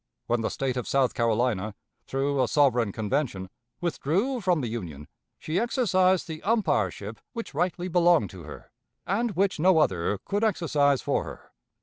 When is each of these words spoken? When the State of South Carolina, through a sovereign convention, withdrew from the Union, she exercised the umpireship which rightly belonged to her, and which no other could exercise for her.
When 0.25 0.41
the 0.41 0.49
State 0.49 0.77
of 0.77 0.87
South 0.87 1.13
Carolina, 1.13 1.75
through 2.07 2.41
a 2.41 2.47
sovereign 2.47 2.91
convention, 2.91 3.51
withdrew 3.81 4.41
from 4.41 4.61
the 4.61 4.67
Union, 4.67 5.07
she 5.37 5.59
exercised 5.59 6.27
the 6.27 6.41
umpireship 6.41 7.19
which 7.33 7.53
rightly 7.53 7.87
belonged 7.87 8.31
to 8.31 8.41
her, 8.41 8.71
and 9.05 9.35
which 9.35 9.59
no 9.59 9.77
other 9.77 10.17
could 10.25 10.43
exercise 10.43 11.03
for 11.03 11.23
her. 11.25 11.51